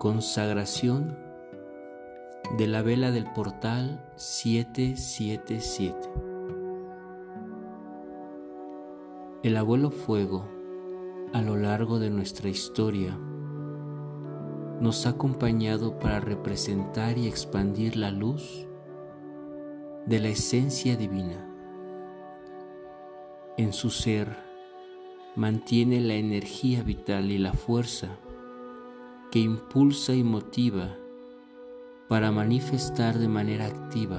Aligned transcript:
Consagración 0.00 1.16
de 2.56 2.66
la 2.66 2.80
vela 2.80 3.10
del 3.10 3.30
portal 3.34 4.02
777. 4.16 5.94
El 9.42 9.58
abuelo 9.58 9.90
fuego 9.90 10.48
a 11.34 11.42
lo 11.42 11.58
largo 11.58 11.98
de 11.98 12.08
nuestra 12.08 12.48
historia 12.48 13.14
nos 14.80 15.04
ha 15.04 15.10
acompañado 15.10 15.98
para 15.98 16.18
representar 16.18 17.18
y 17.18 17.28
expandir 17.28 17.96
la 17.96 18.10
luz 18.10 18.66
de 20.06 20.18
la 20.18 20.28
esencia 20.28 20.96
divina. 20.96 21.46
En 23.58 23.74
su 23.74 23.90
ser 23.90 24.34
mantiene 25.36 26.00
la 26.00 26.14
energía 26.14 26.82
vital 26.82 27.30
y 27.30 27.36
la 27.36 27.52
fuerza 27.52 28.08
que 29.30 29.38
impulsa 29.38 30.12
y 30.14 30.24
motiva 30.24 30.96
para 32.08 32.32
manifestar 32.32 33.18
de 33.18 33.28
manera 33.28 33.66
activa 33.66 34.18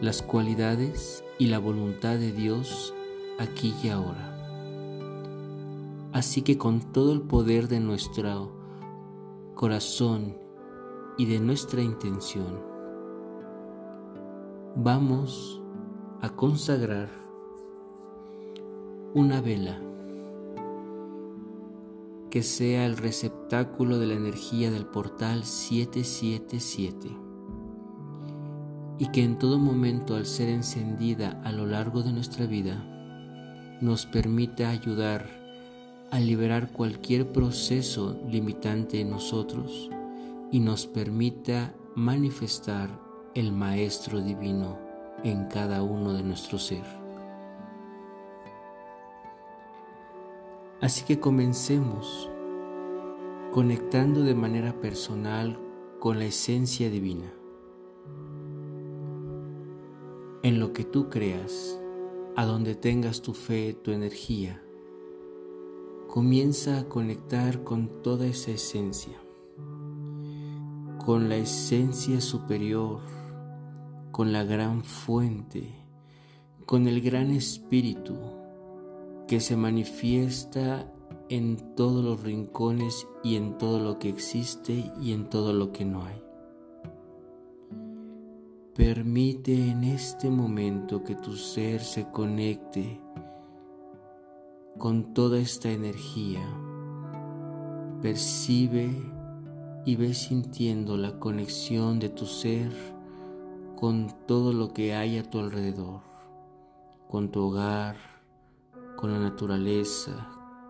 las 0.00 0.22
cualidades 0.22 1.22
y 1.38 1.46
la 1.46 1.58
voluntad 1.58 2.18
de 2.18 2.32
Dios 2.32 2.94
aquí 3.38 3.74
y 3.82 3.88
ahora. 3.88 4.30
Así 6.12 6.42
que 6.42 6.56
con 6.56 6.80
todo 6.92 7.12
el 7.12 7.20
poder 7.20 7.68
de 7.68 7.80
nuestro 7.80 8.50
corazón 9.54 10.36
y 11.18 11.26
de 11.26 11.38
nuestra 11.38 11.82
intención, 11.82 12.60
vamos 14.74 15.60
a 16.22 16.30
consagrar 16.30 17.10
una 19.14 19.42
vela 19.42 19.91
que 22.32 22.42
sea 22.42 22.86
el 22.86 22.96
receptáculo 22.96 23.98
de 23.98 24.06
la 24.06 24.14
energía 24.14 24.70
del 24.70 24.86
portal 24.86 25.44
777 25.44 27.08
y 28.98 29.08
que 29.12 29.22
en 29.22 29.38
todo 29.38 29.58
momento 29.58 30.16
al 30.16 30.24
ser 30.24 30.48
encendida 30.48 31.42
a 31.44 31.52
lo 31.52 31.66
largo 31.66 32.02
de 32.02 32.10
nuestra 32.10 32.46
vida 32.46 32.82
nos 33.82 34.06
permita 34.06 34.70
ayudar 34.70 35.28
a 36.10 36.20
liberar 36.20 36.72
cualquier 36.72 37.30
proceso 37.30 38.18
limitante 38.26 39.02
en 39.02 39.10
nosotros 39.10 39.90
y 40.50 40.60
nos 40.60 40.86
permita 40.86 41.74
manifestar 41.94 42.98
el 43.34 43.52
Maestro 43.52 44.22
Divino 44.22 44.78
en 45.22 45.48
cada 45.48 45.82
uno 45.82 46.14
de 46.14 46.22
nuestro 46.22 46.58
ser. 46.58 47.01
Así 50.82 51.04
que 51.04 51.20
comencemos 51.20 52.28
conectando 53.52 54.24
de 54.24 54.34
manera 54.34 54.80
personal 54.80 55.56
con 56.00 56.18
la 56.18 56.24
esencia 56.24 56.90
divina. 56.90 57.32
En 60.42 60.58
lo 60.58 60.72
que 60.72 60.82
tú 60.82 61.08
creas, 61.08 61.80
a 62.34 62.44
donde 62.46 62.74
tengas 62.74 63.22
tu 63.22 63.32
fe, 63.32 63.74
tu 63.74 63.92
energía, 63.92 64.60
comienza 66.08 66.80
a 66.80 66.88
conectar 66.88 67.62
con 67.62 68.02
toda 68.02 68.26
esa 68.26 68.50
esencia, 68.50 69.16
con 71.04 71.28
la 71.28 71.36
esencia 71.36 72.20
superior, 72.20 73.02
con 74.10 74.32
la 74.32 74.42
gran 74.42 74.82
fuente, 74.82 75.76
con 76.66 76.88
el 76.88 77.00
gran 77.00 77.30
espíritu 77.30 78.41
que 79.32 79.40
se 79.40 79.56
manifiesta 79.56 80.92
en 81.30 81.74
todos 81.74 82.04
los 82.04 82.22
rincones 82.22 83.08
y 83.24 83.36
en 83.36 83.56
todo 83.56 83.78
lo 83.78 83.98
que 83.98 84.10
existe 84.10 84.92
y 85.00 85.14
en 85.14 85.30
todo 85.30 85.54
lo 85.54 85.72
que 85.72 85.86
no 85.86 86.04
hay. 86.04 86.22
Permite 88.74 89.70
en 89.70 89.84
este 89.84 90.28
momento 90.28 91.02
que 91.02 91.14
tu 91.14 91.34
ser 91.34 91.80
se 91.80 92.10
conecte 92.10 93.00
con 94.76 95.14
toda 95.14 95.38
esta 95.38 95.70
energía. 95.70 96.46
Percibe 98.02 98.90
y 99.86 99.96
ve 99.96 100.12
sintiendo 100.12 100.98
la 100.98 101.18
conexión 101.18 102.00
de 102.00 102.10
tu 102.10 102.26
ser 102.26 102.70
con 103.76 104.14
todo 104.26 104.52
lo 104.52 104.74
que 104.74 104.94
hay 104.94 105.16
a 105.16 105.22
tu 105.22 105.38
alrededor, 105.38 106.02
con 107.08 107.30
tu 107.30 107.44
hogar, 107.44 108.11
con 108.96 109.12
la 109.12 109.18
naturaleza, 109.18 110.28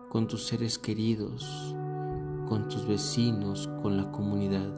con 0.09 0.27
tus 0.27 0.45
seres 0.45 0.77
queridos, 0.77 1.75
con 2.47 2.67
tus 2.67 2.85
vecinos, 2.87 3.69
con 3.81 3.97
la 3.97 4.11
comunidad. 4.11 4.71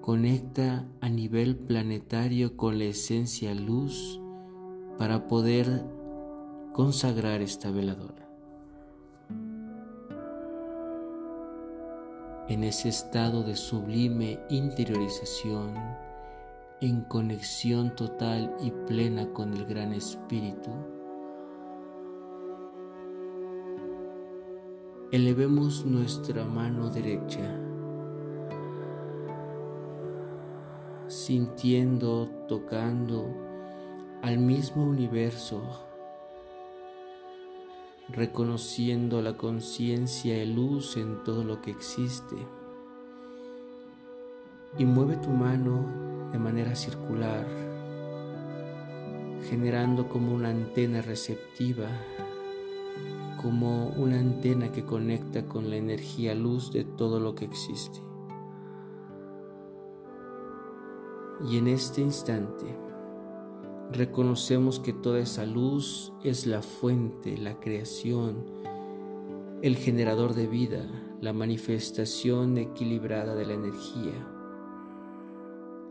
Conecta 0.00 0.86
a 1.00 1.08
nivel 1.08 1.56
planetario 1.56 2.56
con 2.56 2.78
la 2.78 2.84
esencia 2.84 3.54
luz 3.54 4.20
para 4.98 5.28
poder 5.28 5.84
consagrar 6.72 7.40
esta 7.40 7.70
veladora. 7.70 8.28
En 12.48 12.64
ese 12.64 12.88
estado 12.88 13.42
de 13.42 13.56
sublime 13.56 14.40
interiorización, 14.50 15.74
en 16.80 17.02
conexión 17.02 17.94
total 17.94 18.54
y 18.62 18.70
plena 18.88 19.32
con 19.32 19.54
el 19.54 19.66
Gran 19.66 19.92
Espíritu, 19.92 20.70
Elevemos 25.12 25.84
nuestra 25.84 26.44
mano 26.44 26.88
derecha, 26.88 27.42
sintiendo, 31.08 32.28
tocando 32.46 33.26
al 34.22 34.38
mismo 34.38 34.84
universo, 34.84 35.62
reconociendo 38.08 39.20
la 39.20 39.36
conciencia 39.36 40.36
de 40.36 40.46
luz 40.46 40.96
en 40.96 41.24
todo 41.24 41.42
lo 41.42 41.60
que 41.60 41.72
existe. 41.72 42.36
Y 44.78 44.84
mueve 44.84 45.16
tu 45.16 45.30
mano 45.30 46.30
de 46.30 46.38
manera 46.38 46.76
circular, 46.76 47.48
generando 49.48 50.08
como 50.08 50.32
una 50.32 50.50
antena 50.50 51.02
receptiva 51.02 51.88
como 53.40 53.88
una 53.96 54.18
antena 54.18 54.70
que 54.70 54.84
conecta 54.84 55.46
con 55.46 55.70
la 55.70 55.76
energía 55.76 56.34
luz 56.34 56.72
de 56.72 56.84
todo 56.84 57.20
lo 57.20 57.34
que 57.34 57.46
existe. 57.46 58.00
Y 61.48 61.56
en 61.56 61.68
este 61.68 62.02
instante 62.02 62.66
reconocemos 63.90 64.78
que 64.78 64.92
toda 64.92 65.20
esa 65.20 65.46
luz 65.46 66.12
es 66.22 66.46
la 66.46 66.60
fuente, 66.60 67.38
la 67.38 67.58
creación, 67.60 68.44
el 69.62 69.76
generador 69.76 70.34
de 70.34 70.46
vida, 70.46 70.86
la 71.22 71.32
manifestación 71.32 72.58
equilibrada 72.58 73.34
de 73.34 73.46
la 73.46 73.54
energía. 73.54 74.28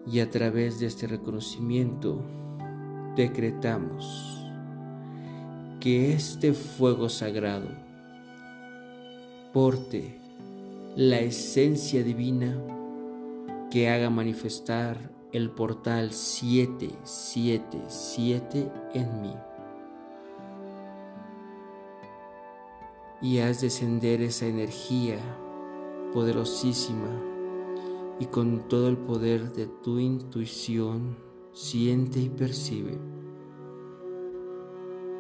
Y 0.05 0.19
a 0.19 0.29
través 0.29 0.79
de 0.79 0.85
este 0.85 1.07
reconocimiento 1.07 2.21
decretamos 3.15 4.38
que 5.79 6.13
este 6.13 6.53
fuego 6.53 7.07
sagrado 7.07 7.69
porte 9.53 10.19
la 10.97 11.21
esencia 11.21 12.03
divina 12.03 12.57
que 13.71 13.89
haga 13.89 14.09
manifestar 14.09 14.97
el 15.31 15.51
portal 15.51 16.11
777 16.11 18.69
en 18.93 19.21
mí. 19.21 19.33
Y 23.21 23.37
haz 23.39 23.61
descender 23.61 24.21
esa 24.21 24.47
energía 24.47 25.17
poderosísima 26.13 27.07
y 28.19 28.25
con 28.25 28.67
todo 28.67 28.89
el 28.89 28.97
poder 28.97 29.53
de 29.53 29.67
tu 29.67 29.99
intuición 29.99 31.15
siente 31.53 32.19
y 32.19 32.27
percibe 32.29 33.18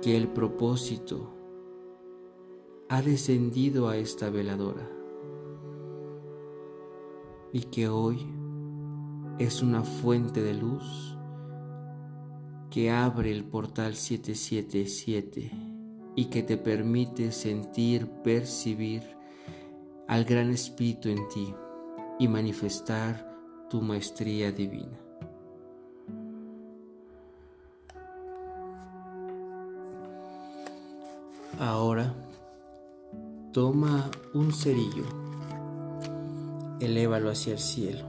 que 0.01 0.15
el 0.15 0.29
propósito 0.29 1.33
ha 2.87 3.01
descendido 3.01 3.89
a 3.89 3.97
esta 3.97 4.29
veladora 4.29 4.89
y 7.51 7.61
que 7.63 7.89
hoy 7.89 8.25
es 9.39 9.61
una 9.61 9.83
fuente 9.83 10.41
de 10.41 10.53
luz 10.53 11.17
que 12.69 12.91
abre 12.91 13.31
el 13.31 13.43
portal 13.43 13.95
777 13.95 15.51
y 16.15 16.25
que 16.25 16.43
te 16.43 16.57
permite 16.57 17.31
sentir, 17.31 18.07
percibir 18.23 19.03
al 20.07 20.23
Gran 20.23 20.51
Espíritu 20.51 21.09
en 21.09 21.27
ti 21.29 21.53
y 22.19 22.27
manifestar 22.27 23.67
tu 23.69 23.81
maestría 23.81 24.51
divina. 24.51 25.08
Ahora 31.61 32.15
toma 33.51 34.09
un 34.33 34.53
cerillo, 34.53 35.03
elévalo 36.79 37.29
hacia 37.29 37.51
el 37.51 37.59
cielo 37.59 38.05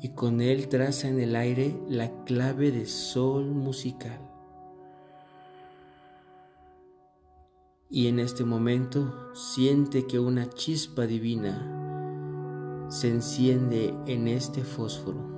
y 0.00 0.14
con 0.14 0.40
él 0.40 0.68
traza 0.68 1.08
en 1.08 1.20
el 1.20 1.36
aire 1.36 1.78
la 1.90 2.24
clave 2.24 2.72
de 2.72 2.86
sol 2.86 3.50
musical. 3.50 4.18
Y 7.90 8.06
en 8.06 8.18
este 8.18 8.44
momento 8.44 9.34
siente 9.34 10.06
que 10.06 10.18
una 10.18 10.48
chispa 10.48 11.06
divina 11.06 12.86
se 12.88 13.10
enciende 13.10 13.94
en 14.06 14.26
este 14.26 14.64
fósforo. 14.64 15.37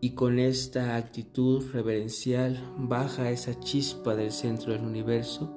Y 0.00 0.10
con 0.10 0.38
esta 0.38 0.96
actitud 0.96 1.64
reverencial 1.72 2.56
baja 2.78 3.30
esa 3.30 3.58
chispa 3.58 4.14
del 4.14 4.30
centro 4.30 4.72
del 4.72 4.84
universo 4.84 5.52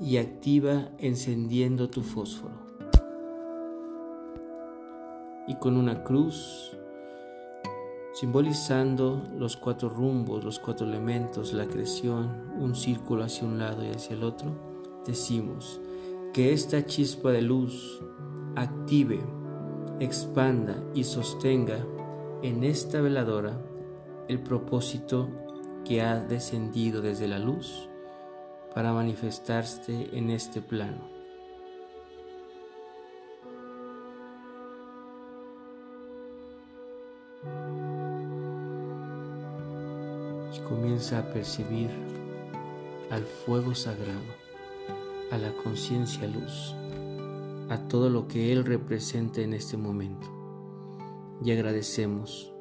y 0.00 0.16
activa 0.16 0.88
encendiendo 0.98 1.88
tu 1.88 2.02
fósforo. 2.02 2.54
Y 5.46 5.54
con 5.56 5.76
una 5.76 6.02
cruz, 6.02 6.76
simbolizando 8.12 9.22
los 9.38 9.56
cuatro 9.56 9.88
rumbos, 9.88 10.44
los 10.44 10.58
cuatro 10.58 10.86
elementos, 10.86 11.52
la 11.52 11.66
creación, 11.66 12.52
un 12.58 12.74
círculo 12.74 13.22
hacia 13.22 13.46
un 13.46 13.58
lado 13.58 13.84
y 13.84 13.90
hacia 13.90 14.16
el 14.16 14.24
otro, 14.24 14.50
decimos 15.06 15.80
que 16.32 16.52
esta 16.52 16.84
chispa 16.86 17.30
de 17.30 17.42
luz 17.42 18.00
active, 18.56 19.20
expanda 20.00 20.82
y 20.94 21.04
sostenga 21.04 21.84
en 22.42 22.64
esta 22.64 23.00
veladora 23.00 23.60
el 24.28 24.40
propósito 24.40 25.28
que 25.84 26.02
ha 26.02 26.20
descendido 26.20 27.02
desde 27.02 27.28
la 27.28 27.38
luz 27.38 27.88
para 28.74 28.92
manifestarse 28.92 30.08
en 30.12 30.30
este 30.30 30.62
plano. 30.62 31.20
comienza 40.70 41.18
a 41.18 41.32
percibir 41.32 41.90
al 43.10 43.24
fuego 43.24 43.74
sagrado, 43.74 44.20
a 45.32 45.36
la 45.38 45.52
conciencia 45.64 46.28
luz, 46.28 46.76
a 47.68 47.88
todo 47.88 48.08
lo 48.08 48.28
que 48.28 48.52
Él 48.52 48.64
representa 48.64 49.40
en 49.40 49.54
este 49.54 49.76
momento. 49.76 50.39
Y 51.42 51.52
agradecemos 51.52 52.52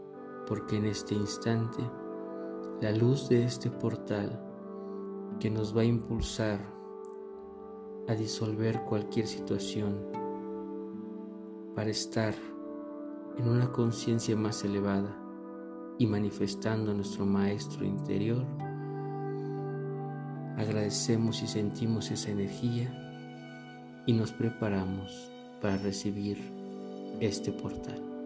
porque 0.48 0.78
en 0.78 0.86
este 0.86 1.14
instante 1.14 1.82
la 2.82 2.92
luz 2.92 3.28
de 3.28 3.44
este 3.44 3.70
portal 3.70 4.42
que 5.40 5.50
nos 5.50 5.76
va 5.76 5.82
a 5.82 5.86
impulsar 5.86 6.60
a 8.08 8.16
disolver 8.16 8.82
cualquier 8.86 9.28
situación 9.28 9.98
para 11.76 11.90
estar 11.90 12.34
en 13.38 13.48
una 13.48 13.72
conciencia 13.72 14.36
más 14.36 14.64
elevada 14.64 15.16
y 15.98 16.08
manifestando 16.08 16.94
nuestro 16.94 17.26
Maestro 17.26 17.86
interior, 17.86 18.46
agradecemos 20.58 21.44
y 21.44 21.48
sentimos 21.48 22.12
esa 22.12 22.32
energía 22.32 24.04
y 24.06 24.14
nos 24.14 24.32
preparamos 24.32 25.30
para 25.62 25.78
recibir 25.78 26.40
este 27.20 27.52
portal. 27.52 28.19